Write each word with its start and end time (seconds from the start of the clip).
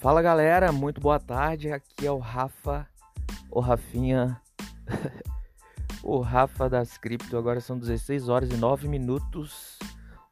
Fala 0.00 0.22
galera, 0.22 0.72
muito 0.72 0.98
boa 0.98 1.20
tarde. 1.20 1.70
Aqui 1.70 2.06
é 2.06 2.10
o 2.10 2.16
Rafa, 2.16 2.88
o 3.50 3.60
Rafinha, 3.60 4.40
o 6.02 6.20
Rafa 6.20 6.70
das 6.70 6.96
Cripto. 6.96 7.36
Agora 7.36 7.60
são 7.60 7.78
16 7.78 8.30
horas 8.30 8.48
e 8.48 8.56
9 8.56 8.88
minutos. 8.88 9.78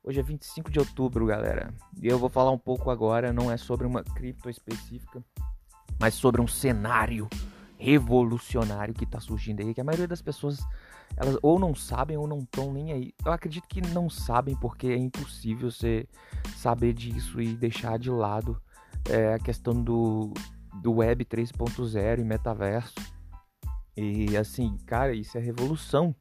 Hoje 0.02 0.20
é 0.20 0.22
25 0.22 0.70
de 0.70 0.78
outubro, 0.78 1.26
galera. 1.26 1.68
E 2.00 2.08
eu 2.08 2.18
vou 2.18 2.30
falar 2.30 2.50
um 2.50 2.56
pouco 2.56 2.90
agora, 2.90 3.30
não 3.30 3.52
é 3.52 3.58
sobre 3.58 3.86
uma 3.86 4.02
cripto 4.02 4.48
específica, 4.48 5.22
mas 6.00 6.14
sobre 6.14 6.40
um 6.40 6.48
cenário 6.48 7.28
revolucionário 7.76 8.94
que 8.94 9.04
está 9.04 9.20
surgindo 9.20 9.60
aí, 9.60 9.74
que 9.74 9.82
a 9.82 9.84
maioria 9.84 10.08
das 10.08 10.22
pessoas 10.22 10.66
elas 11.14 11.36
ou 11.42 11.58
não 11.58 11.74
sabem 11.74 12.16
ou 12.16 12.26
não 12.26 12.38
estão 12.38 12.72
nem 12.72 12.90
aí. 12.90 13.12
Eu 13.22 13.32
acredito 13.32 13.68
que 13.68 13.82
não 13.82 14.08
sabem 14.08 14.56
porque 14.56 14.86
é 14.86 14.96
impossível 14.96 15.70
você 15.70 16.08
saber 16.56 16.94
disso 16.94 17.38
e 17.38 17.54
deixar 17.54 17.98
de 17.98 18.10
lado 18.10 18.58
é, 19.08 19.34
a 19.34 19.38
questão 19.38 19.74
do, 19.74 20.32
do 20.82 20.96
Web 20.96 21.24
3.0 21.24 22.20
e 22.20 22.24
metaverso. 22.24 22.94
E 23.96 24.36
assim, 24.36 24.76
cara, 24.86 25.12
isso 25.12 25.36
é 25.36 25.40
revolução. 25.40 26.14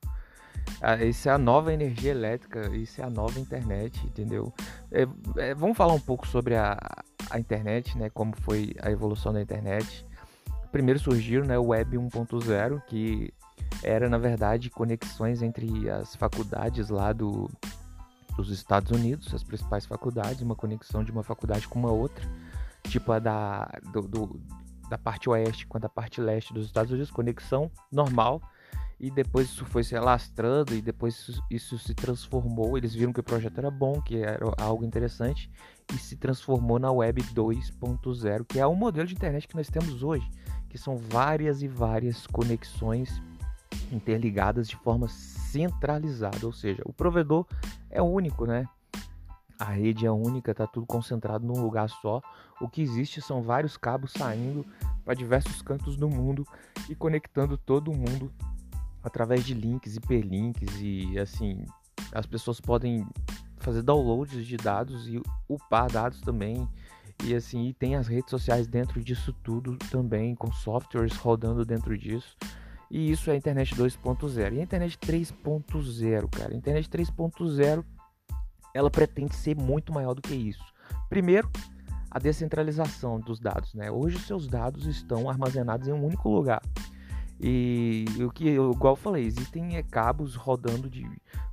Ah, 0.81 1.03
isso 1.03 1.29
é 1.29 1.31
a 1.31 1.37
nova 1.37 1.73
energia 1.73 2.11
elétrica, 2.11 2.75
isso 2.75 3.01
é 3.01 3.03
a 3.03 3.09
nova 3.09 3.39
internet, 3.39 4.05
entendeu? 4.05 4.53
É, 4.91 5.07
é, 5.37 5.55
vamos 5.55 5.77
falar 5.77 5.93
um 5.93 5.99
pouco 5.99 6.27
sobre 6.27 6.55
a, 6.55 6.77
a 7.29 7.39
internet, 7.39 7.97
né? 7.97 8.09
Como 8.09 8.35
foi 8.41 8.75
a 8.81 8.91
evolução 8.91 9.31
da 9.31 9.41
internet. 9.41 10.05
Primeiro 10.71 10.99
surgiu 10.99 11.45
né, 11.45 11.57
o 11.57 11.67
Web 11.67 11.97
1.0, 11.97 12.81
que 12.87 13.33
era 13.83 14.09
na 14.09 14.17
verdade 14.17 14.69
conexões 14.69 15.41
entre 15.41 15.89
as 15.89 16.15
faculdades 16.15 16.89
lá 16.89 17.13
do, 17.13 17.49
dos 18.35 18.51
Estados 18.51 18.91
Unidos, 18.91 19.33
as 19.33 19.43
principais 19.43 19.85
faculdades, 19.85 20.41
uma 20.41 20.55
conexão 20.55 21.03
de 21.03 21.11
uma 21.11 21.23
faculdade 21.23 21.67
com 21.67 21.79
uma 21.79 21.91
outra, 21.91 22.23
tipo 22.89 23.11
a 23.11 23.19
da, 23.19 23.69
do, 23.91 24.01
do, 24.01 24.41
da 24.89 24.97
parte 24.97 25.29
oeste 25.29 25.67
com 25.67 25.77
a 25.77 25.89
parte 25.89 26.21
leste 26.21 26.53
dos 26.53 26.65
Estados 26.65 26.91
Unidos, 26.91 27.11
conexão 27.11 27.71
normal, 27.91 28.41
e 28.99 29.11
depois 29.11 29.47
isso 29.49 29.65
foi 29.65 29.83
se 29.83 29.95
alastrando 29.95 30.73
e 30.73 30.81
depois 30.81 31.15
isso, 31.15 31.43
isso, 31.51 31.77
se 31.77 31.93
transformou. 31.93 32.77
Eles 32.77 32.95
viram 32.95 33.13
que 33.13 33.19
o 33.19 33.23
projeto 33.23 33.59
era 33.59 33.69
bom, 33.69 34.01
que 34.01 34.17
era 34.17 34.43
algo 34.57 34.83
interessante 34.83 35.51
e 35.93 35.97
se 35.97 36.15
transformou 36.15 36.79
na 36.79 36.91
Web 36.91 37.21
2.0, 37.33 38.45
que 38.45 38.59
é 38.59 38.65
o 38.65 38.75
modelo 38.75 39.07
de 39.07 39.13
internet 39.13 39.47
que 39.47 39.55
nós 39.55 39.67
temos 39.67 40.01
hoje, 40.01 40.27
que 40.67 40.77
são 40.77 40.97
várias 40.97 41.61
e 41.61 41.67
várias 41.67 42.25
conexões 42.25 43.21
interligadas 43.91 44.67
de 44.67 44.75
forma 44.77 45.07
centralizada, 45.07 46.45
ou 46.45 46.51
seja, 46.51 46.81
o 46.85 46.91
provedor 46.91 47.45
é 47.89 48.01
único, 48.01 48.45
né? 48.45 48.67
A 49.59 49.71
rede 49.71 50.05
é 50.05 50.11
única, 50.11 50.51
está 50.51 50.67
tudo 50.67 50.85
concentrado 50.85 51.45
num 51.45 51.61
lugar 51.61 51.89
só. 51.89 52.21
O 52.61 52.69
que 52.69 52.81
existe 52.81 53.21
são 53.21 53.41
vários 53.41 53.75
cabos 53.75 54.11
saindo 54.13 54.65
para 55.03 55.13
diversos 55.13 55.61
cantos 55.61 55.95
do 55.95 56.09
mundo 56.09 56.45
e 56.89 56.95
conectando 56.95 57.57
todo 57.57 57.93
mundo 57.93 58.31
através 59.03 59.43
de 59.45 59.53
links, 59.53 59.95
hiperlinks 59.95 60.79
e 60.79 61.17
assim, 61.17 61.65
as 62.11 62.25
pessoas 62.25 62.59
podem 62.59 63.07
fazer 63.57 63.81
downloads 63.81 64.45
de 64.45 64.57
dados 64.57 65.07
e 65.07 65.21
upar 65.49 65.89
dados 65.91 66.21
também. 66.21 66.67
E 67.23 67.33
assim, 67.33 67.67
e 67.67 67.73
tem 67.73 67.95
as 67.95 68.07
redes 68.07 68.29
sociais 68.29 68.67
dentro 68.67 69.03
disso 69.03 69.33
tudo 69.43 69.75
também, 69.89 70.35
com 70.35 70.51
softwares 70.51 71.15
rodando 71.17 71.65
dentro 71.65 71.97
disso. 71.97 72.37
E 72.91 73.11
isso 73.11 73.29
é 73.29 73.33
a 73.33 73.37
internet 73.37 73.75
2.0. 73.75 74.53
E 74.53 74.59
a 74.59 74.63
internet 74.63 74.97
3.0, 74.99 76.29
cara, 76.29 76.53
a 76.53 76.55
internet 76.55 76.87
3.0 76.89 77.83
ela 78.77 78.91
pretende 78.91 79.35
ser 79.35 79.55
muito 79.55 79.91
maior 79.91 80.13
do 80.13 80.21
que 80.21 80.35
isso. 80.35 80.63
Primeiro, 81.09 81.49
a 82.11 82.19
descentralização 82.19 83.19
dos 83.19 83.39
dados, 83.39 83.73
né? 83.73 83.89
Hoje 83.89 84.19
seus 84.19 84.47
dados 84.47 84.85
estão 84.85 85.29
armazenados 85.29 85.87
em 85.87 85.91
um 85.91 86.05
único 86.05 86.29
lugar. 86.29 86.61
E 87.39 88.05
o 88.19 88.31
que, 88.31 88.49
igual 88.49 88.93
eu 88.93 88.95
falei, 88.95 89.25
existem 89.25 89.77
é, 89.77 89.83
cabos 89.83 90.35
rodando 90.35 90.89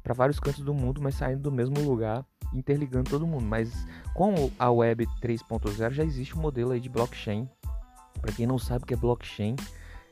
para 0.02 0.14
vários 0.14 0.38
cantos 0.38 0.62
do 0.62 0.72
mundo, 0.72 1.00
mas 1.02 1.14
saindo 1.14 1.42
do 1.42 1.52
mesmo 1.52 1.80
lugar, 1.80 2.24
interligando 2.52 3.10
todo 3.10 3.26
mundo. 3.26 3.44
Mas 3.44 3.86
com 4.14 4.50
a 4.58 4.70
Web 4.70 5.06
3.0 5.20 5.92
já 5.92 6.04
existe 6.04 6.36
um 6.36 6.42
modelo 6.42 6.72
aí 6.72 6.80
de 6.80 6.88
blockchain. 6.88 7.48
Para 8.20 8.32
quem 8.32 8.46
não 8.46 8.58
sabe 8.58 8.84
o 8.84 8.86
que 8.86 8.94
é 8.94 8.96
blockchain, 8.96 9.56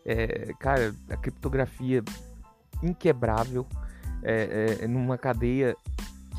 é, 0.04 0.52
cara, 0.58 0.94
a 1.08 1.16
criptografia 1.16 2.02
inquebrável 2.82 3.66
é, 4.22 4.78
é, 4.82 4.86
numa 4.86 5.16
cadeia 5.16 5.76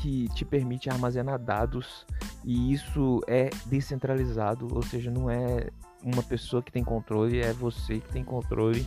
que 0.04 0.28
te 0.34 0.44
permite 0.44 0.90
armazenar 0.90 1.38
dados 1.38 2.04
e 2.44 2.74
isso 2.74 3.22
é 3.26 3.48
descentralizado, 3.64 4.68
ou 4.70 4.82
seja, 4.82 5.10
não 5.10 5.30
é 5.30 5.70
uma 6.02 6.22
pessoa 6.22 6.62
que 6.62 6.70
tem 6.70 6.84
controle, 6.84 7.40
é 7.40 7.54
você 7.54 8.00
que 8.00 8.12
tem 8.12 8.22
controle 8.22 8.86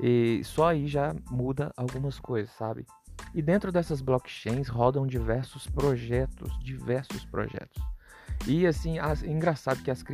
e 0.00 0.42
só 0.42 0.70
aí 0.70 0.88
já 0.88 1.14
muda 1.30 1.72
algumas 1.76 2.18
coisas, 2.18 2.50
sabe? 2.56 2.84
E 3.32 3.40
dentro 3.40 3.70
dessas 3.70 4.00
blockchains 4.00 4.66
rodam 4.66 5.06
diversos 5.06 5.68
projetos, 5.68 6.52
diversos 6.58 7.24
projetos. 7.24 7.80
E 8.44 8.66
assim, 8.66 8.98
as, 8.98 9.22
é 9.22 9.28
engraçado 9.28 9.80
que 9.80 9.92
as, 9.92 10.04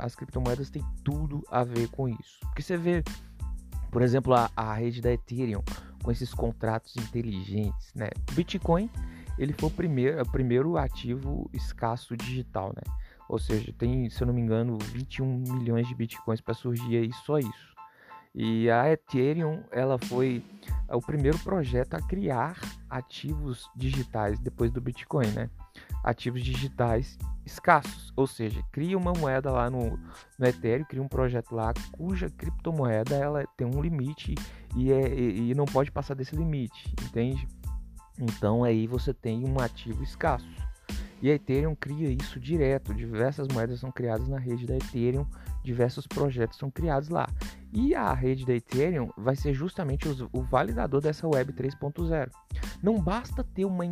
as 0.00 0.16
criptomoedas 0.16 0.68
têm 0.68 0.84
tudo 1.04 1.44
a 1.48 1.62
ver 1.62 1.88
com 1.90 2.08
isso. 2.08 2.40
Porque 2.40 2.62
você 2.62 2.76
vê, 2.76 3.04
por 3.92 4.02
exemplo, 4.02 4.34
a, 4.34 4.50
a 4.56 4.74
rede 4.74 5.00
da 5.00 5.12
Ethereum 5.12 5.62
com 6.02 6.10
esses 6.10 6.34
contratos 6.34 6.96
inteligentes, 6.96 7.92
né? 7.94 8.08
Bitcoin, 8.32 8.90
ele 9.38 9.52
foi 9.52 9.68
o 9.68 9.72
primeiro, 9.72 10.22
o 10.22 10.30
primeiro 10.30 10.76
ativo 10.76 11.50
escasso 11.52 12.16
digital, 12.16 12.72
né? 12.74 12.82
Ou 13.28 13.38
seja, 13.38 13.72
tem, 13.78 14.10
se 14.10 14.22
eu 14.22 14.26
não 14.26 14.34
me 14.34 14.40
engano, 14.40 14.78
21 14.78 15.44
milhões 15.54 15.88
de 15.88 15.94
bitcoins 15.94 16.40
para 16.40 16.54
surgir 16.54 16.96
aí 16.96 17.12
só 17.24 17.38
isso. 17.38 17.72
E 18.34 18.70
a 18.70 18.90
Ethereum, 18.90 19.62
ela 19.70 19.98
foi 19.98 20.42
o 20.88 21.00
primeiro 21.00 21.38
projeto 21.38 21.94
a 21.94 22.00
criar 22.00 22.58
ativos 22.88 23.68
digitais 23.76 24.38
depois 24.38 24.70
do 24.70 24.80
Bitcoin, 24.80 25.26
né? 25.28 25.50
Ativos 26.02 26.42
digitais 26.42 27.18
escassos, 27.44 28.12
ou 28.16 28.26
seja, 28.26 28.62
cria 28.72 28.96
uma 28.96 29.12
moeda 29.12 29.50
lá 29.50 29.68
no, 29.68 29.98
no 30.38 30.46
Ethereum, 30.46 30.84
cria 30.84 31.02
um 31.02 31.08
projeto 31.08 31.54
lá 31.54 31.74
cuja 31.92 32.30
criptomoeda 32.30 33.16
ela 33.16 33.44
tem 33.56 33.66
um 33.66 33.82
limite 33.82 34.34
e, 34.76 34.92
é, 34.92 35.14
e 35.14 35.54
não 35.54 35.64
pode 35.64 35.90
passar 35.90 36.14
desse 36.14 36.36
limite, 36.36 36.94
entende? 37.02 37.46
Então 38.22 38.62
aí 38.62 38.86
você 38.86 39.12
tem 39.12 39.44
um 39.44 39.58
ativo 39.58 40.04
escasso. 40.04 40.48
E 41.20 41.30
a 41.30 41.34
Ethereum 41.34 41.74
cria 41.74 42.08
isso 42.08 42.38
direto, 42.38 42.94
diversas 42.94 43.46
moedas 43.48 43.80
são 43.80 43.92
criadas 43.92 44.28
na 44.28 44.38
rede 44.38 44.66
da 44.66 44.76
Ethereum, 44.76 45.26
diversos 45.62 46.06
projetos 46.06 46.58
são 46.58 46.70
criados 46.70 47.08
lá. 47.08 47.28
E 47.72 47.94
a 47.94 48.12
rede 48.12 48.44
da 48.44 48.54
Ethereum 48.54 49.08
vai 49.16 49.34
ser 49.34 49.54
justamente 49.54 50.08
o 50.32 50.42
validador 50.42 51.00
dessa 51.00 51.26
Web 51.26 51.52
3.0. 51.52 52.30
Não 52.82 53.00
basta 53.00 53.42
ter 53.42 53.64
uma, 53.64 53.84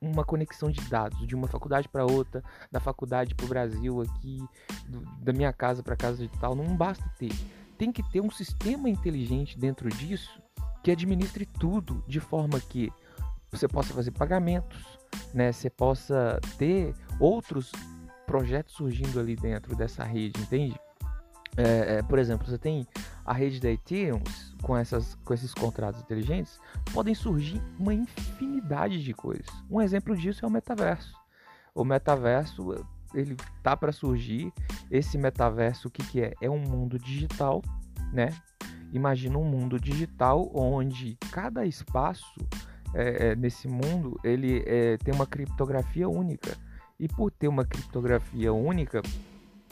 uma 0.00 0.24
conexão 0.24 0.70
de 0.70 0.80
dados 0.82 1.26
de 1.26 1.34
uma 1.34 1.48
faculdade 1.48 1.88
para 1.88 2.04
outra, 2.04 2.42
da 2.70 2.78
faculdade 2.78 3.34
para 3.34 3.46
o 3.46 3.48
Brasil 3.48 4.02
aqui, 4.02 4.38
do, 4.86 5.00
da 5.22 5.32
minha 5.32 5.52
casa 5.52 5.82
para 5.82 5.96
casa 5.96 6.22
de 6.22 6.28
tal. 6.38 6.54
Não 6.54 6.76
basta 6.76 7.10
ter. 7.18 7.32
Tem 7.78 7.90
que 7.90 8.02
ter 8.10 8.20
um 8.20 8.30
sistema 8.30 8.88
inteligente 8.88 9.58
dentro 9.58 9.88
disso 9.88 10.40
que 10.86 10.90
administre 10.92 11.44
tudo 11.44 12.04
de 12.06 12.20
forma 12.20 12.60
que 12.60 12.92
você 13.56 13.68
possa 13.68 13.92
fazer 13.92 14.10
pagamentos, 14.10 14.98
né? 15.32 15.52
Você 15.52 15.70
possa 15.70 16.40
ter 16.58 16.94
outros 17.18 17.72
projetos 18.26 18.74
surgindo 18.74 19.18
ali 19.20 19.36
dentro 19.36 19.74
dessa 19.76 20.04
rede, 20.04 20.40
entende? 20.40 20.78
É, 21.56 21.96
é, 21.96 22.02
por 22.02 22.18
exemplo, 22.18 22.46
você 22.46 22.58
tem 22.58 22.86
a 23.24 23.32
rede 23.32 23.60
da 23.60 23.70
Ethereum 23.70 24.22
com, 24.62 24.76
essas, 24.76 25.14
com 25.24 25.32
esses 25.32 25.54
contratos 25.54 26.00
inteligentes, 26.02 26.60
podem 26.92 27.14
surgir 27.14 27.62
uma 27.78 27.94
infinidade 27.94 29.02
de 29.02 29.14
coisas. 29.14 29.46
Um 29.70 29.80
exemplo 29.80 30.14
disso 30.14 30.44
é 30.44 30.48
o 30.48 30.50
metaverso. 30.50 31.16
O 31.74 31.84
metaverso 31.84 32.74
ele 33.14 33.36
tá 33.62 33.76
para 33.76 33.92
surgir. 33.92 34.52
Esse 34.90 35.16
metaverso 35.16 35.88
o 35.88 35.90
que, 35.90 36.04
que 36.04 36.20
é? 36.20 36.34
É 36.40 36.50
um 36.50 36.58
mundo 36.58 36.98
digital, 36.98 37.62
né? 38.12 38.28
Imagina 38.92 39.38
um 39.38 39.44
mundo 39.44 39.80
digital 39.80 40.50
onde 40.54 41.16
cada 41.32 41.64
espaço 41.64 42.36
é, 42.96 43.28
é, 43.28 43.36
nesse 43.36 43.68
mundo 43.68 44.18
ele 44.24 44.62
é, 44.66 44.96
tem 44.96 45.14
uma 45.14 45.26
criptografia 45.26 46.08
única. 46.08 46.56
E 46.98 47.06
por 47.06 47.30
ter 47.30 47.46
uma 47.46 47.64
criptografia 47.64 48.52
única, 48.54 49.02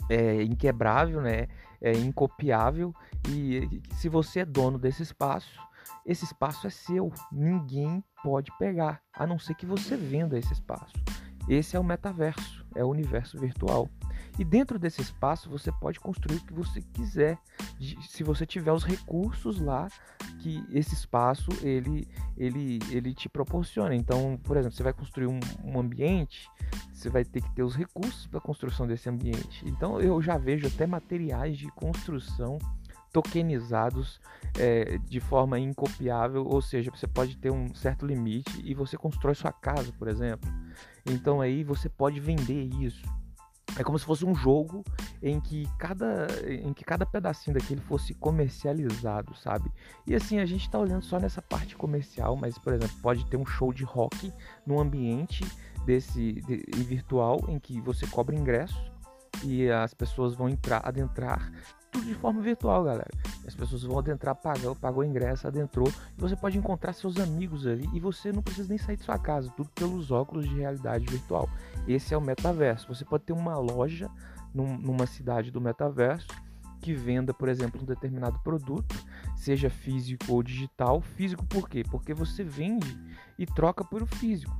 é 0.09 0.43
inquebrável, 0.43 1.21
né? 1.21 1.47
É 1.81 1.91
incopiável 1.91 2.93
e 3.27 3.81
se 3.95 4.07
você 4.07 4.41
é 4.41 4.45
dono 4.45 4.77
desse 4.77 5.03
espaço, 5.03 5.59
esse 6.05 6.23
espaço 6.23 6.67
é 6.67 6.69
seu. 6.69 7.11
Ninguém 7.31 8.03
pode 8.23 8.51
pegar, 8.57 9.01
a 9.13 9.25
não 9.25 9.39
ser 9.39 9.55
que 9.55 9.65
você 9.65 9.97
venda 9.97 10.37
esse 10.37 10.53
espaço. 10.53 10.93
Esse 11.49 11.75
é 11.75 11.79
o 11.79 11.83
metaverso, 11.83 12.65
é 12.75 12.83
o 12.83 12.89
universo 12.89 13.39
virtual. 13.39 13.89
E 14.37 14.43
dentro 14.43 14.77
desse 14.77 15.01
espaço 15.01 15.49
você 15.49 15.71
pode 15.71 15.99
construir 15.99 16.37
o 16.37 16.45
que 16.45 16.53
você 16.53 16.81
quiser, 16.81 17.37
se 18.09 18.23
você 18.23 18.45
tiver 18.45 18.71
os 18.71 18.83
recursos 18.83 19.59
lá 19.59 19.87
que 20.39 20.63
esse 20.71 20.93
espaço 20.93 21.49
ele 21.61 22.07
ele 22.37 22.79
ele 22.91 23.13
te 23.13 23.29
proporciona. 23.29 23.95
Então, 23.95 24.37
por 24.43 24.57
exemplo, 24.57 24.75
você 24.75 24.83
vai 24.83 24.93
construir 24.93 25.27
um, 25.27 25.39
um 25.63 25.79
ambiente, 25.79 26.49
você 26.93 27.09
vai 27.09 27.23
ter 27.23 27.41
que 27.41 27.55
ter 27.55 27.63
os 27.63 27.75
recursos 27.75 28.27
para 28.27 28.39
a 28.39 28.41
construção 28.41 28.85
desse 28.85 29.09
ambiente. 29.09 29.63
Então 29.65 29.99
eu 29.99 30.21
já 30.21 30.37
vejo 30.37 30.67
até 30.67 30.85
materiais 30.85 31.57
de 31.57 31.67
construção 31.69 32.57
tokenizados 33.15 34.19
é, 34.59 34.97
de 34.97 35.21
forma 35.21 35.57
incopiável, 35.57 36.45
ou 36.45 36.61
seja, 36.61 36.91
você 36.91 37.07
pode 37.07 37.37
ter 37.37 37.49
um 37.49 37.73
certo 37.73 38.05
limite 38.05 38.61
e 38.61 38.73
você 38.73 38.97
constrói 38.97 39.33
sua 39.33 39.53
casa, 39.53 39.93
por 39.93 40.09
exemplo. 40.09 40.51
Então 41.05 41.39
aí 41.39 41.63
você 41.63 41.87
pode 41.87 42.19
vender 42.19 42.65
isso. 42.81 43.01
É 43.77 43.83
como 43.83 43.99
se 43.99 44.05
fosse 44.05 44.25
um 44.25 44.33
jogo 44.33 44.83
em 45.21 45.39
que 45.39 45.67
cada, 45.77 46.27
em 46.47 46.73
que 46.73 46.83
cada 46.83 47.05
pedacinho 47.05 47.57
daquele 47.57 47.81
fosse 47.81 48.13
comercializado, 48.13 49.35
sabe? 49.35 49.71
E 50.07 50.15
assim, 50.15 50.39
a 50.39 50.45
gente 50.45 50.61
está 50.61 50.79
olhando 50.79 51.03
só 51.03 51.19
nessa 51.19 51.41
parte 51.41 51.75
comercial, 51.75 52.35
mas, 52.35 52.57
por 52.57 52.73
exemplo, 52.73 52.95
pode 53.01 53.25
ter 53.25 53.37
um 53.37 53.45
show 53.45 53.73
de 53.73 53.83
rock 53.83 54.31
num 54.65 54.79
ambiente 54.79 55.45
desse 55.85 56.33
de, 56.33 56.63
virtual 56.83 57.43
em 57.47 57.59
que 57.59 57.81
você 57.81 58.07
cobra 58.07 58.35
ingresso 58.35 58.79
e 59.43 59.69
as 59.69 59.93
pessoas 59.93 60.33
vão 60.33 60.47
entrar, 60.47 60.81
adentrar 60.83 61.51
tudo 61.95 62.05
de 62.05 62.13
forma 62.13 62.41
virtual, 62.41 62.83
galera. 62.83 63.09
As 63.47 63.55
pessoas 63.55 63.83
vão 63.83 63.97
adentrar, 63.97 64.35
pagou, 64.35 64.75
pagou 64.75 65.01
o 65.01 65.05
ingresso, 65.05 65.47
adentrou, 65.47 65.87
e 65.87 66.21
você 66.21 66.35
pode 66.35 66.57
encontrar 66.57 66.91
seus 66.91 67.17
amigos 67.17 67.65
ali 67.65 67.89
e 67.93 67.99
você 68.01 68.33
não 68.33 68.41
precisa 68.41 68.67
nem 68.67 68.77
sair 68.77 68.97
de 68.97 69.03
sua 69.03 69.17
casa, 69.17 69.49
tudo 69.55 69.69
pelos 69.69 70.11
óculos 70.11 70.47
de 70.47 70.55
realidade 70.55 71.05
virtual. 71.05 71.49
Esse 71.87 72.13
é 72.13 72.17
o 72.17 72.21
metaverso. 72.21 72.93
Você 72.93 73.05
pode 73.05 73.23
ter 73.23 73.31
uma 73.31 73.57
loja 73.57 74.09
num, 74.53 74.77
numa 74.77 75.05
cidade 75.05 75.51
do 75.51 75.61
metaverso 75.61 76.27
que 76.81 76.93
venda, 76.93 77.33
por 77.33 77.47
exemplo, 77.47 77.81
um 77.81 77.85
determinado 77.85 78.37
produto, 78.39 78.95
seja 79.35 79.69
físico 79.69 80.33
ou 80.33 80.43
digital. 80.43 80.99
Físico 81.01 81.45
por 81.45 81.69
quê? 81.69 81.83
Porque 81.89 82.13
você 82.13 82.43
vende 82.43 82.99
e 83.39 83.45
troca 83.45 83.85
pelo 83.85 84.05
físico. 84.05 84.55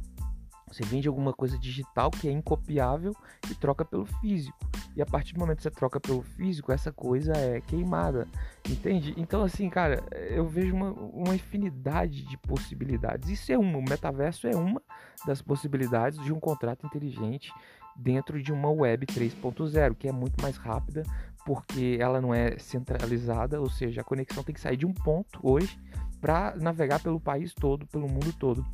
Você 0.71 0.83
vende 0.83 1.07
alguma 1.07 1.33
coisa 1.33 1.57
digital 1.59 2.09
que 2.09 2.27
é 2.27 2.31
incopiável 2.31 3.13
e 3.51 3.55
troca 3.55 3.83
pelo 3.83 4.05
físico. 4.05 4.57
E 4.95 5.01
a 5.01 5.05
partir 5.05 5.33
do 5.33 5.39
momento 5.39 5.57
que 5.57 5.63
você 5.63 5.71
troca 5.71 5.99
pelo 5.99 6.21
físico, 6.21 6.71
essa 6.71 6.91
coisa 6.91 7.33
é 7.33 7.59
queimada. 7.61 8.27
Entende? 8.69 9.13
Então, 9.17 9.43
assim, 9.43 9.69
cara, 9.69 10.01
eu 10.11 10.47
vejo 10.47 10.73
uma, 10.73 10.91
uma 10.91 11.35
infinidade 11.35 12.23
de 12.23 12.37
possibilidades. 12.37 13.29
Isso 13.29 13.51
é 13.51 13.57
uma. 13.57 13.77
O 13.77 13.83
metaverso 13.83 14.47
é 14.47 14.55
uma 14.55 14.81
das 15.25 15.41
possibilidades 15.41 16.19
de 16.23 16.31
um 16.31 16.39
contrato 16.39 16.85
inteligente 16.85 17.51
dentro 17.95 18.41
de 18.41 18.51
uma 18.51 18.69
web 18.69 19.05
3.0, 19.05 19.95
que 19.95 20.07
é 20.07 20.11
muito 20.11 20.41
mais 20.41 20.57
rápida, 20.57 21.03
porque 21.45 21.97
ela 21.99 22.19
não 22.19 22.33
é 22.33 22.57
centralizada, 22.57 23.61
ou 23.61 23.69
seja, 23.69 24.01
a 24.01 24.03
conexão 24.03 24.43
tem 24.43 24.53
que 24.53 24.59
sair 24.59 24.77
de 24.77 24.85
um 24.85 24.93
ponto 24.93 25.39
hoje 25.41 25.79
para 26.19 26.55
navegar 26.55 27.01
pelo 27.01 27.19
país 27.19 27.53
todo, 27.53 27.85
pelo 27.87 28.07
mundo 28.07 28.33
todo 28.33 28.65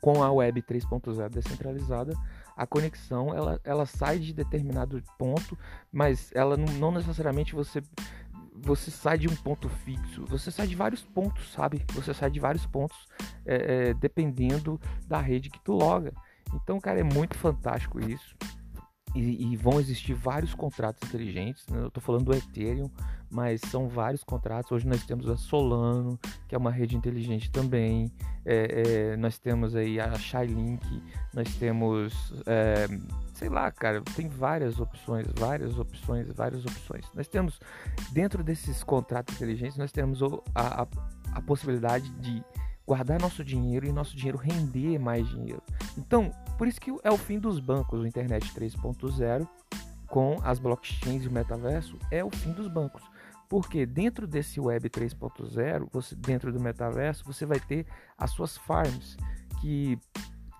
com 0.00 0.22
a 0.22 0.30
web 0.30 0.62
3.0 0.62 1.28
descentralizada, 1.30 2.14
a 2.58 2.66
conexão 2.66 3.32
ela, 3.32 3.60
ela 3.62 3.86
sai 3.86 4.18
de 4.18 4.34
determinado 4.34 5.00
ponto, 5.16 5.56
mas 5.92 6.32
ela 6.34 6.56
não, 6.56 6.66
não, 6.74 6.90
necessariamente 6.90 7.54
você 7.54 7.80
você 8.60 8.90
sai 8.90 9.16
de 9.16 9.28
um 9.28 9.36
ponto 9.36 9.68
fixo, 9.68 10.26
você 10.26 10.50
sai 10.50 10.66
de 10.66 10.74
vários 10.74 11.04
pontos, 11.04 11.52
sabe? 11.52 11.84
Você 11.92 12.12
sai 12.12 12.28
de 12.28 12.40
vários 12.40 12.66
pontos 12.66 13.06
é, 13.46 13.90
é, 13.90 13.94
dependendo 13.94 14.80
da 15.06 15.20
rede 15.20 15.48
que 15.48 15.62
tu 15.62 15.74
loga. 15.74 16.12
Então, 16.52 16.80
cara, 16.80 16.98
é 16.98 17.04
muito 17.04 17.38
fantástico 17.38 18.00
isso. 18.00 18.36
E, 19.14 19.52
e, 19.52 19.56
vão 19.56 19.78
existir 19.78 20.12
vários 20.12 20.54
contratos 20.54 21.08
inteligentes. 21.08 21.64
Né? 21.68 21.78
Eu 21.78 21.86
estou 21.86 22.02
falando 22.02 22.24
do 22.24 22.34
Ethereum, 22.34 22.90
mas 23.30 23.60
são 23.60 23.88
vários 23.88 24.24
contratos. 24.24 24.72
Hoje 24.72 24.86
nós 24.86 25.04
temos 25.04 25.28
a 25.28 25.36
Solano, 25.36 26.18
que 26.46 26.54
é 26.54 26.58
uma 26.58 26.70
rede 26.70 26.96
inteligente 26.96 27.50
também. 27.50 28.10
É, 28.44 29.12
é, 29.12 29.16
nós 29.16 29.38
temos 29.38 29.74
aí 29.76 30.00
a 30.00 30.14
Shylink, 30.14 31.02
nós 31.34 31.54
temos, 31.56 32.32
é, 32.46 32.86
sei 33.34 33.48
lá, 33.48 33.70
cara, 33.70 34.02
tem 34.16 34.28
várias 34.28 34.80
opções, 34.80 35.26
várias 35.36 35.78
opções, 35.78 36.26
várias 36.32 36.64
opções. 36.64 37.04
Nós 37.14 37.28
temos, 37.28 37.60
dentro 38.12 38.42
desses 38.42 38.82
contratos 38.82 39.34
inteligentes, 39.34 39.76
nós 39.76 39.92
temos 39.92 40.22
a, 40.54 40.82
a, 40.82 40.86
a 41.32 41.42
possibilidade 41.42 42.08
de 42.20 42.42
guardar 42.86 43.20
nosso 43.20 43.44
dinheiro 43.44 43.86
e 43.86 43.92
nosso 43.92 44.16
dinheiro 44.16 44.38
render 44.38 44.98
mais 44.98 45.28
dinheiro. 45.28 45.62
Então, 45.98 46.30
por 46.56 46.66
isso 46.66 46.80
que 46.80 46.90
é 47.02 47.10
o 47.10 47.18
fim 47.18 47.38
dos 47.38 47.60
bancos, 47.60 48.00
o 48.00 48.06
Internet 48.06 48.50
3.0 48.54 49.46
com 50.06 50.38
as 50.42 50.58
blockchains 50.58 51.24
e 51.24 51.28
o 51.28 51.30
metaverso 51.30 51.98
é 52.10 52.24
o 52.24 52.30
fim 52.30 52.52
dos 52.52 52.66
bancos. 52.66 53.02
Porque 53.48 53.86
dentro 53.86 54.26
desse 54.26 54.60
web 54.60 54.88
3.0, 54.90 55.88
você 55.90 56.14
dentro 56.14 56.52
do 56.52 56.60
metaverso, 56.60 57.24
você 57.24 57.46
vai 57.46 57.58
ter 57.58 57.86
as 58.16 58.30
suas 58.30 58.56
farms 58.56 59.16
que 59.60 59.98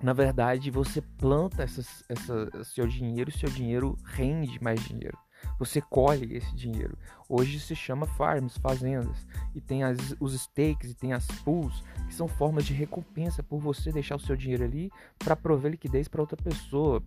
na 0.01 0.13
verdade 0.13 0.71
você 0.71 1.01
planta 1.01 1.63
essas, 1.63 2.05
essa, 2.09 2.65
seu 2.65 2.87
dinheiro, 2.87 3.31
seu 3.31 3.51
dinheiro 3.51 3.99
rende 4.05 4.63
mais 4.63 4.81
dinheiro. 4.81 5.19
Você 5.59 5.81
colhe 5.81 6.37
esse 6.37 6.55
dinheiro. 6.55 6.97
Hoje 7.29 7.61
se 7.61 7.75
chama 7.75 8.07
farms, 8.07 8.57
fazendas, 8.59 9.27
e 9.55 9.61
tem 9.61 9.83
as, 9.83 10.15
os 10.21 10.33
stakes 10.35 10.91
e 10.91 10.95
tem 10.95 11.13
as 11.13 11.27
pools, 11.43 11.83
que 12.07 12.15
são 12.15 12.27
formas 12.27 12.65
de 12.65 12.73
recompensa 12.73 13.43
por 13.43 13.61
você 13.61 13.93
deixar 13.93 14.17
o 14.17 14.21
seu 14.21 14.37
dinheiro 14.37 14.65
ali 14.65 14.91
para 15.19 15.37
prover 15.37 15.73
liquidez 15.73 16.09
para 16.09 16.21
outra 16.21 16.37
pessoa, 16.37 17.01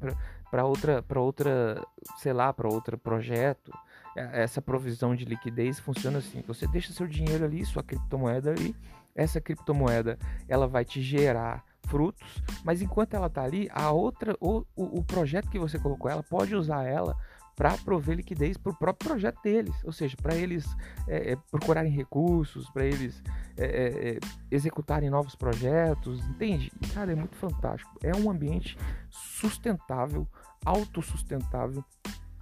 para 0.50 0.66
outra, 0.66 1.02
para 1.02 1.20
outra, 1.20 1.82
sei 2.18 2.34
lá, 2.34 2.54
para 2.54 2.70
outro 2.70 2.98
projeto. 2.98 3.72
É, 4.16 4.44
essa 4.44 4.62
provisão 4.62 5.16
de 5.16 5.26
liquidez 5.26 5.80
funciona 5.80 6.20
assim: 6.20 6.44
você 6.48 6.68
deixa 6.68 6.94
seu 6.94 7.08
dinheiro 7.08 7.46
ali, 7.46 7.66
sua 7.66 7.84
criptomoeda 7.84 8.52
ali, 8.52 8.76
essa 9.16 9.40
criptomoeda 9.40 10.18
ela 10.48 10.68
vai 10.68 10.86
te 10.86 11.02
gerar 11.02 11.64
frutos, 11.88 12.42
mas 12.64 12.82
enquanto 12.82 13.16
ela 13.16 13.28
está 13.28 13.44
ali, 13.44 13.68
a 13.72 13.92
outra, 13.92 14.36
o, 14.40 14.64
o, 14.76 15.00
o 15.00 15.04
projeto 15.04 15.50
que 15.50 15.60
você 15.60 15.78
colocou, 15.78 16.10
ela 16.10 16.24
pode 16.24 16.56
usar 16.56 16.84
ela 16.84 17.16
para 17.56 17.78
prover 17.78 18.16
liquidez 18.16 18.58
para 18.58 18.72
o 18.72 18.76
próprio 18.76 19.10
projeto 19.10 19.40
deles, 19.44 19.76
ou 19.84 19.92
seja, 19.92 20.16
para 20.20 20.36
eles 20.36 20.66
é, 21.08 21.34
é, 21.34 21.36
procurarem 21.52 21.92
recursos, 21.92 22.70
para 22.70 22.86
eles 22.86 23.22
é, 23.58 23.66
é, 23.66 24.10
é, 24.10 24.20
executarem 24.50 25.10
novos 25.10 25.36
projetos, 25.36 26.26
entende? 26.28 26.72
Cara, 26.94 27.12
é 27.12 27.16
muito 27.16 27.36
fantástico. 27.36 27.92
É 28.02 28.16
um 28.16 28.32
ambiente 28.32 28.78
sustentável, 29.10 30.28
autossustentável, 30.66 31.84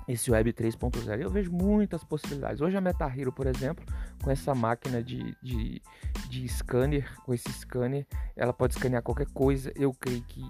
esse 0.10 0.32
Web 0.32 0.52
3.0. 0.54 1.22
Eu 1.22 1.30
vejo 1.30 1.52
muitas 1.52 2.04
possibilidades. 2.04 2.62
Hoje 2.62 2.76
a 2.76 2.82
MetaHero, 2.82 3.32
por 3.32 3.46
exemplo, 3.46 3.86
com 4.24 4.32
essa 4.32 4.56
máquina 4.56 5.04
de, 5.04 5.36
de, 5.42 5.82
de 6.28 6.48
scanner, 6.48 7.16
com 7.24 7.34
esse 7.34 7.52
scanner, 7.54 8.08
ela 8.36 8.52
pode 8.52 8.74
escanear 8.74 9.04
qualquer 9.04 9.28
coisa. 9.28 9.72
Eu 9.76 9.94
creio 9.94 10.24
que 10.24 10.42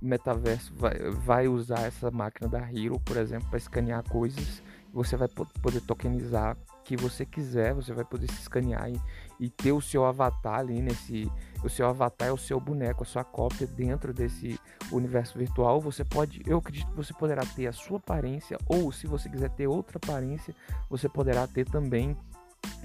metaverso 0.00 0.72
vai, 0.74 0.96
vai 1.10 1.48
usar 1.48 1.80
essa 1.80 2.10
máquina 2.12 2.48
da 2.48 2.60
Hero, 2.72 3.00
por 3.00 3.16
exemplo, 3.16 3.48
para 3.48 3.58
escanear 3.58 4.08
coisas. 4.08 4.62
Você 4.92 5.16
vai 5.16 5.28
poder 5.28 5.80
tokenizar 5.80 6.56
o 6.56 6.82
que 6.82 6.96
você 6.96 7.26
quiser, 7.26 7.74
você 7.74 7.92
vai 7.92 8.04
poder 8.04 8.30
se 8.30 8.40
escanear 8.40 8.88
e, 8.88 9.00
e, 9.40 9.50
ter 9.50 9.72
o 9.72 9.80
seu 9.80 10.04
avatar 10.04 10.60
ali 10.60 10.80
nesse. 10.80 11.30
O 11.62 11.68
seu 11.68 11.88
avatar 11.88 12.28
é 12.28 12.32
o 12.32 12.36
seu 12.36 12.60
boneco, 12.60 13.02
a 13.02 13.06
sua 13.06 13.24
cópia 13.24 13.66
dentro 13.66 14.12
desse 14.12 14.58
universo 14.92 15.38
virtual. 15.38 15.80
Você 15.80 16.04
pode, 16.04 16.42
eu 16.46 16.58
acredito 16.58 16.88
que 16.88 16.96
você 16.96 17.12
poderá 17.12 17.42
ter 17.44 17.66
a 17.66 17.72
sua 17.72 17.98
aparência, 17.98 18.56
ou 18.66 18.92
se 18.92 19.06
você 19.06 19.28
quiser 19.28 19.50
ter 19.50 19.66
outra 19.66 19.98
aparência, 19.98 20.54
você 20.88 21.08
poderá 21.08 21.46
ter 21.46 21.64
também, 21.68 22.16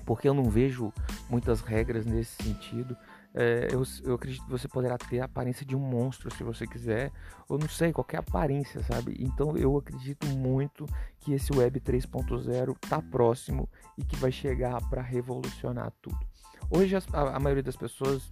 porque 0.05 0.27
eu 0.27 0.33
não 0.33 0.45
vejo 0.45 0.91
muitas 1.29 1.61
regras 1.61 2.05
nesse 2.05 2.41
sentido. 2.43 2.97
É, 3.35 3.67
eu, 3.71 3.83
eu, 4.03 4.13
acredito 4.15 4.43
que 4.45 4.51
você 4.51 4.67
poderá 4.67 4.95
ter 4.97 5.19
a 5.19 5.25
aparência 5.25 5.65
de 5.65 5.75
um 5.75 5.79
monstro 5.79 6.31
se 6.33 6.43
você 6.43 6.67
quiser, 6.67 7.11
ou 7.49 7.57
não 7.57 7.67
sei, 7.67 7.91
qualquer 7.91 8.17
aparência, 8.17 8.83
sabe? 8.83 9.15
Então 9.19 9.57
eu 9.57 9.75
acredito 9.75 10.27
muito 10.27 10.85
que 11.19 11.33
esse 11.33 11.51
Web 11.51 11.79
3.0 11.79 12.75
está 12.83 13.01
próximo 13.01 13.67
e 13.97 14.03
que 14.03 14.15
vai 14.17 14.31
chegar 14.31 14.79
para 14.89 15.01
revolucionar 15.01 15.91
tudo. 15.99 16.19
Hoje 16.69 16.95
a, 16.95 17.35
a 17.35 17.39
maioria 17.39 17.63
das 17.63 17.75
pessoas 17.75 18.31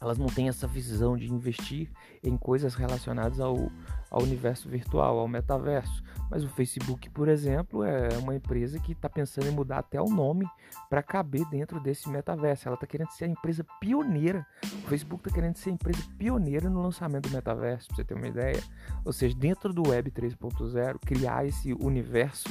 elas 0.00 0.18
não 0.18 0.26
têm 0.26 0.48
essa 0.48 0.66
visão 0.66 1.16
de 1.16 1.32
investir 1.32 1.90
em 2.22 2.36
coisas 2.36 2.74
relacionadas 2.74 3.40
ao, 3.40 3.70
ao 4.10 4.22
universo 4.22 4.68
virtual, 4.68 5.18
ao 5.18 5.26
metaverso. 5.28 6.02
Mas 6.30 6.44
o 6.44 6.48
Facebook, 6.48 7.08
por 7.10 7.28
exemplo, 7.28 7.82
é 7.82 8.18
uma 8.18 8.34
empresa 8.34 8.78
que 8.78 8.92
está 8.92 9.08
pensando 9.08 9.46
em 9.46 9.52
mudar 9.52 9.78
até 9.78 10.00
o 10.00 10.08
nome 10.08 10.46
para 10.90 11.02
caber 11.02 11.44
dentro 11.48 11.80
desse 11.80 12.08
metaverso. 12.08 12.68
Ela 12.68 12.74
está 12.74 12.86
querendo 12.86 13.10
ser 13.10 13.24
a 13.24 13.28
empresa 13.28 13.64
pioneira. 13.80 14.46
O 14.84 14.88
Facebook 14.88 15.26
está 15.26 15.34
querendo 15.34 15.56
ser 15.56 15.70
a 15.70 15.74
empresa 15.74 16.02
pioneira 16.18 16.68
no 16.68 16.82
lançamento 16.82 17.28
do 17.28 17.34
metaverso, 17.34 17.88
para 17.88 17.96
você 17.96 18.04
ter 18.04 18.14
uma 18.14 18.26
ideia. 18.26 18.62
Ou 19.04 19.12
seja, 19.12 19.34
dentro 19.36 19.72
do 19.72 19.88
Web 19.88 20.10
3.0, 20.10 20.98
criar 21.00 21.46
esse 21.46 21.72
universo 21.72 22.48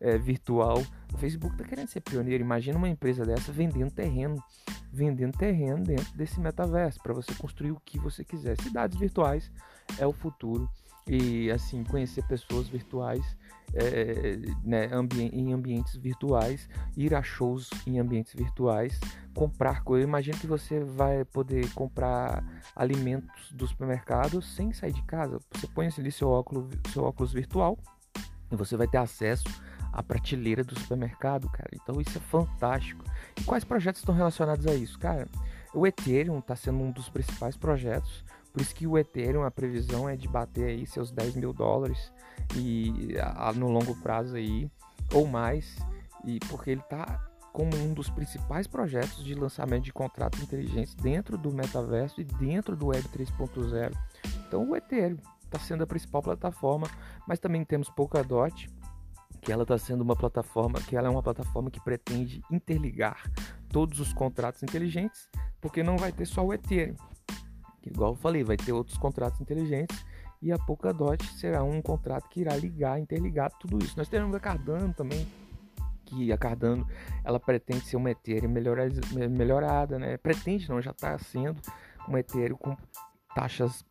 é, 0.00 0.18
virtual. 0.18 0.82
O 1.12 1.18
Facebook 1.18 1.54
está 1.54 1.64
querendo 1.64 1.88
ser 1.88 2.00
pioneiro. 2.00 2.42
Imagina 2.42 2.78
uma 2.78 2.88
empresa 2.88 3.24
dessa 3.24 3.52
vendendo 3.52 3.90
terreno, 3.90 4.42
vendendo 4.92 5.36
terreno 5.36 5.84
dentro 5.84 6.16
desse 6.16 6.40
metaverso 6.40 7.00
para 7.02 7.14
você 7.14 7.34
construir 7.34 7.72
o 7.72 7.80
que 7.84 7.98
você 7.98 8.24
quiser. 8.24 8.60
Cidades 8.60 8.98
virtuais 8.98 9.50
é 9.98 10.06
o 10.06 10.12
futuro. 10.12 10.68
e 11.08 11.50
assim 11.52 11.84
conhecer 11.84 12.26
pessoas 12.26 12.68
virtuais 12.68 13.36
é, 13.74 14.38
né, 14.64 14.88
ambi 14.92 15.28
em 15.32 15.52
ambientes 15.52 15.96
virtuais, 15.96 16.68
ir 16.96 17.14
a 17.14 17.22
shows 17.22 17.70
em 17.86 17.98
ambientes 17.98 18.34
virtuais, 18.34 18.98
comprar 19.34 19.82
coisas. 19.82 20.08
Imagina 20.08 20.38
que 20.38 20.46
você 20.46 20.80
vai 20.80 21.24
poder 21.24 21.70
comprar 21.72 22.44
alimentos 22.74 23.52
do 23.52 23.66
supermercado 23.66 24.40
sem 24.40 24.72
sair 24.72 24.92
de 24.92 25.02
casa. 25.02 25.38
Você 25.52 25.66
põe 25.66 25.88
ali 25.98 26.10
seu 26.10 26.28
óculos, 26.28 26.66
seu 26.92 27.04
óculos 27.04 27.32
virtual 27.32 27.78
e 28.50 28.56
você 28.56 28.76
vai 28.76 28.86
ter 28.86 28.98
acesso 28.98 29.44
à 29.96 30.02
prateleira 30.02 30.62
do 30.62 30.78
supermercado, 30.78 31.48
cara. 31.48 31.70
Então 31.72 31.98
isso 31.98 32.18
é 32.18 32.20
fantástico. 32.20 33.02
E 33.40 33.42
quais 33.44 33.64
projetos 33.64 34.02
estão 34.02 34.14
relacionados 34.14 34.66
a 34.66 34.74
isso, 34.74 34.98
cara? 34.98 35.26
O 35.72 35.86
Ethereum 35.86 36.38
está 36.38 36.54
sendo 36.54 36.78
um 36.80 36.90
dos 36.90 37.08
principais 37.08 37.56
projetos. 37.56 38.22
Por 38.52 38.60
isso 38.60 38.74
que 38.74 38.86
o 38.86 38.98
Ethereum, 38.98 39.42
a 39.42 39.50
previsão 39.50 40.06
é 40.06 40.14
de 40.14 40.28
bater 40.28 40.66
aí 40.66 40.86
seus 40.86 41.10
10 41.10 41.36
mil 41.36 41.52
dólares 41.54 42.12
e 42.54 43.16
a, 43.18 43.52
no 43.54 43.68
longo 43.68 43.96
prazo 44.02 44.36
aí, 44.36 44.70
ou 45.12 45.26
mais, 45.26 45.76
e 46.24 46.38
porque 46.40 46.70
ele 46.70 46.80
está 46.80 47.22
como 47.52 47.74
um 47.74 47.94
dos 47.94 48.10
principais 48.10 48.66
projetos 48.66 49.24
de 49.24 49.34
lançamento 49.34 49.84
de 49.84 49.92
contratos 49.92 50.42
inteligentes 50.42 50.94
dentro 50.94 51.38
do 51.38 51.50
metaverso 51.50 52.20
e 52.20 52.24
dentro 52.24 52.76
do 52.76 52.88
Web 52.88 53.08
3.0. 53.08 53.96
Então 54.46 54.68
o 54.68 54.76
Ethereum 54.76 55.16
está 55.42 55.58
sendo 55.58 55.84
a 55.84 55.86
principal 55.86 56.22
plataforma, 56.22 56.86
mas 57.26 57.38
também 57.38 57.64
temos 57.64 57.88
Polkadot, 57.88 58.70
que 59.46 59.52
ela 59.52 59.62
está 59.62 59.78
sendo 59.78 60.00
uma 60.00 60.16
plataforma, 60.16 60.80
que 60.80 60.96
ela 60.96 61.06
é 61.06 61.10
uma 61.10 61.22
plataforma 61.22 61.70
que 61.70 61.80
pretende 61.80 62.42
interligar 62.50 63.30
todos 63.68 64.00
os 64.00 64.12
contratos 64.12 64.60
inteligentes, 64.64 65.30
porque 65.60 65.84
não 65.84 65.96
vai 65.96 66.10
ter 66.10 66.26
só 66.26 66.44
o 66.44 66.52
Ethereum. 66.52 66.96
Igual 67.84 68.14
eu 68.14 68.16
falei, 68.16 68.42
vai 68.42 68.56
ter 68.56 68.72
outros 68.72 68.98
contratos 68.98 69.40
inteligentes 69.40 70.04
e 70.42 70.50
a 70.50 70.58
Polkadot 70.58 71.24
será 71.38 71.62
um 71.62 71.80
contrato 71.80 72.28
que 72.28 72.40
irá 72.40 72.56
ligar, 72.56 72.98
interligar 72.98 73.52
tudo 73.60 73.78
isso. 73.78 73.96
Nós 73.96 74.08
teremos 74.08 74.34
a 74.34 74.40
Cardano 74.40 74.92
também, 74.92 75.24
que 76.04 76.32
a 76.32 76.36
Cardano 76.36 76.84
ela 77.22 77.38
pretende 77.38 77.86
ser 77.86 77.98
uma 77.98 78.10
Ethereum 78.10 78.50
melhorada, 78.50 79.96
né? 79.96 80.16
Pretende 80.16 80.68
não, 80.68 80.82
já 80.82 80.90
está 80.90 81.16
sendo 81.18 81.62
uma 82.08 82.18
Ethereum 82.18 82.56
com 82.56 82.76
taxas 83.32 83.84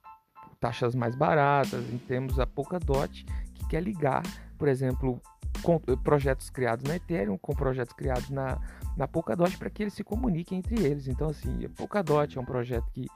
taxas 0.60 0.96
mais 0.96 1.16
baratas. 1.16 1.86
E 1.94 1.98
temos 1.98 2.42
a 2.42 2.46
Polkadot 2.46 3.26
que 3.54 3.68
quer 3.70 3.82
ligar, 3.82 4.24
por 4.58 4.68
exemplo, 4.68 5.22
com 5.62 5.80
projetos 5.80 6.50
criados 6.50 6.84
na 6.86 6.96
Ethereum 6.96 7.38
com 7.38 7.54
projetos 7.54 7.94
criados 7.94 8.30
na 8.30 8.60
na 8.96 9.08
Polkadot 9.08 9.58
para 9.58 9.70
que 9.70 9.84
eles 9.84 9.94
se 9.94 10.04
comuniquem 10.04 10.60
entre 10.60 10.82
eles. 10.84 11.08
Então, 11.08 11.30
assim, 11.30 11.66
a 11.66 11.70
Polkadot 11.70 12.38
é 12.38 12.42
um 12.42 12.46
projeto 12.46 12.86
que 12.92 13.10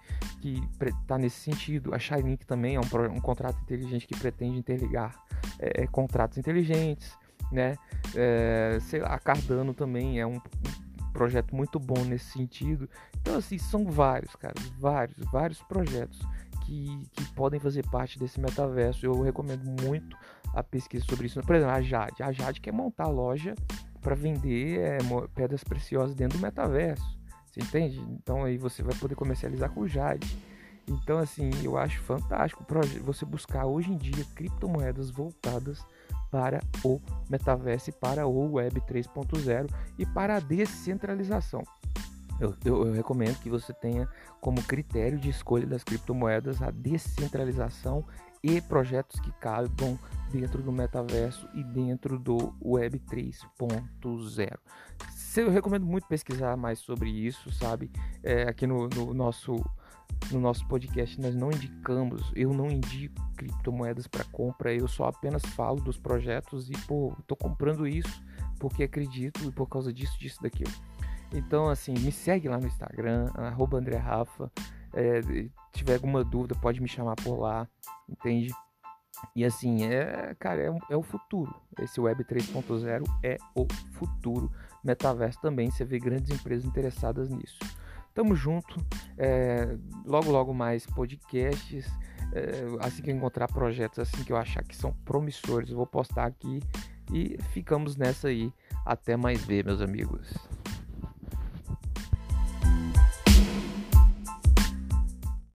está 0.81 1.17
nesse 1.17 1.39
sentido. 1.39 1.93
A 1.93 1.99
Shilink 1.99 2.45
também 2.45 2.75
é 2.75 2.79
um, 2.79 3.13
um, 3.13 3.21
contrato 3.21 3.59
inteligente 3.61 4.05
que 4.05 4.17
pretende 4.17 4.57
interligar 4.57 5.15
é, 5.57 5.87
contratos 5.87 6.37
inteligentes, 6.37 7.17
né? 7.51 7.77
É, 8.15 8.77
sei 8.81 8.99
lá, 8.99 9.13
a 9.13 9.19
Cardano 9.19 9.73
também 9.73 10.19
é 10.19 10.27
um, 10.27 10.35
um 10.35 11.11
projeto 11.13 11.55
muito 11.55 11.79
bom 11.79 12.03
nesse 12.03 12.31
sentido. 12.31 12.89
Então, 13.21 13.37
assim, 13.37 13.57
são 13.57 13.85
vários, 13.85 14.35
cara, 14.35 14.55
vários, 14.77 15.17
vários 15.31 15.61
projetos 15.63 16.19
que, 16.65 17.03
que 17.13 17.33
podem 17.33 17.59
fazer 17.59 17.85
parte 17.89 18.19
desse 18.19 18.39
metaverso. 18.39 19.05
Eu 19.05 19.21
recomendo 19.21 19.63
muito 19.81 20.17
a 20.53 20.63
pesquisa 20.63 21.05
sobre 21.05 21.27
isso. 21.27 21.41
Por 21.41 21.55
exemplo, 21.55 21.75
a 21.75 21.81
Jade. 21.81 22.23
A 22.23 22.31
Jade 22.31 22.61
quer 22.61 22.73
montar 22.73 23.07
loja 23.07 23.55
para 24.01 24.15
vender 24.15 24.79
é, 24.79 24.97
pedras 25.33 25.63
preciosas 25.63 26.15
dentro 26.15 26.37
do 26.37 26.41
metaverso. 26.41 27.19
Você 27.45 27.61
entende? 27.61 27.99
Então 28.11 28.43
aí 28.43 28.57
você 28.57 28.83
vai 28.83 28.95
poder 28.95 29.15
comercializar 29.15 29.69
com 29.71 29.81
o 29.81 29.87
Jade. 29.87 30.37
Então 30.87 31.17
assim, 31.19 31.49
eu 31.63 31.77
acho 31.77 32.01
fantástico 32.01 32.65
você 33.03 33.25
buscar 33.25 33.65
hoje 33.65 33.91
em 33.91 33.97
dia 33.97 34.25
criptomoedas 34.35 35.09
voltadas 35.09 35.83
para 36.31 36.59
o 36.83 37.01
metaverso, 37.29 37.91
para 37.93 38.25
o 38.25 38.53
Web 38.53 38.81
3.0 38.81 39.69
e 39.97 40.05
para 40.05 40.37
a 40.37 40.39
descentralização. 40.39 41.63
Eu, 42.39 42.55
eu, 42.63 42.87
eu, 42.87 42.93
recomendo 42.93 43.37
que 43.39 43.49
você 43.49 43.73
tenha 43.73 44.07
como 44.39 44.63
critério 44.63 45.17
de 45.17 45.29
escolha 45.29 45.67
das 45.67 45.83
criptomoedas 45.83 46.61
a 46.61 46.71
descentralização 46.71 48.05
e 48.43 48.61
projetos 48.61 49.19
que 49.19 49.31
cabam 49.33 49.97
dentro 50.31 50.61
do 50.61 50.71
metaverso 50.71 51.47
e 51.53 51.63
dentro 51.63 52.17
do 52.19 52.53
Web 52.63 52.99
3.0. 52.99 54.57
Eu 55.37 55.51
recomendo 55.51 55.85
muito 55.85 56.07
pesquisar 56.07 56.57
mais 56.57 56.79
sobre 56.79 57.09
isso, 57.09 57.51
sabe? 57.51 57.91
É, 58.23 58.43
aqui 58.43 58.65
no, 58.67 58.87
no, 58.89 59.13
nosso 59.13 59.55
no 60.31 60.39
nosso 60.39 60.67
podcast 60.67 61.21
nós 61.21 61.35
não 61.35 61.51
indicamos, 61.51 62.31
eu 62.35 62.51
não 62.51 62.69
indico 62.69 63.15
criptomoedas 63.37 64.07
para 64.07 64.23
compra, 64.25 64.73
eu 64.73 64.87
só 64.87 65.05
apenas 65.05 65.43
falo 65.55 65.79
dos 65.79 65.97
projetos 65.97 66.69
e 66.69 66.73
pô, 66.87 67.15
tô 67.25 67.35
comprando 67.35 67.87
isso 67.87 68.21
porque 68.59 68.83
acredito 68.83 69.43
e 69.45 69.51
por 69.51 69.67
causa 69.67 69.93
disso, 69.93 70.19
disso, 70.19 70.41
daquilo. 70.41 70.71
Então, 71.31 71.69
assim, 71.69 71.93
me 71.93 72.11
segue 72.11 72.49
lá 72.49 72.57
no 72.57 72.67
Instagram, 72.67 73.31
André 73.73 73.97
Rafa. 73.97 74.51
É, 74.99 75.21
tiver 75.71 75.93
alguma 75.93 76.25
dúvida, 76.25 76.55
pode 76.55 76.81
me 76.81 76.87
chamar 76.87 77.15
por 77.15 77.39
lá, 77.39 77.65
entende? 78.07 78.53
E 79.33 79.45
assim, 79.45 79.85
é, 79.85 80.35
cara, 80.37 80.61
é, 80.61 80.93
é 80.93 80.97
o 80.97 81.01
futuro. 81.01 81.53
Esse 81.79 82.01
Web 82.01 82.23
3.0 82.25 83.03
é 83.23 83.37
o 83.55 83.65
futuro. 83.93 84.51
Metaverso 84.83 85.39
também, 85.41 85.71
você 85.71 85.85
vê 85.85 85.99
grandes 85.99 86.29
empresas 86.29 86.65
interessadas 86.65 87.29
nisso. 87.29 87.59
Tamo 88.13 88.35
junto. 88.35 88.75
É, 89.17 89.77
logo, 90.05 90.31
logo 90.31 90.53
mais 90.53 90.85
podcasts. 90.85 91.87
É, 92.33 92.65
assim 92.81 93.01
que 93.01 93.09
eu 93.09 93.15
encontrar 93.15 93.47
projetos 93.47 93.99
assim 93.99 94.23
que 94.23 94.31
eu 94.31 94.37
achar 94.37 94.63
que 94.63 94.75
são 94.75 94.93
promissores, 95.03 95.69
eu 95.69 95.77
vou 95.77 95.87
postar 95.87 96.25
aqui. 96.25 96.59
E 97.13 97.37
ficamos 97.53 97.95
nessa 97.95 98.27
aí. 98.27 98.51
Até 98.85 99.15
mais 99.15 99.43
ver, 99.45 99.65
meus 99.65 99.81
amigos. 99.81 100.48